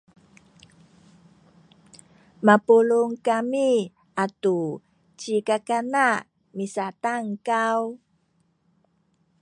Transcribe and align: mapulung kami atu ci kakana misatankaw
mapulung 2.45 3.13
kami 3.27 3.71
atu 4.23 4.59
ci 5.19 5.33
kakana 5.47 6.05
misatankaw 6.57 7.79